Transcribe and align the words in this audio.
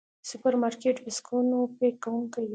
سوپرمارکېټ 0.29 0.97
بکسونو 1.05 1.59
پيک 1.77 1.95
کوونکي 2.03 2.39
دي. 2.49 2.49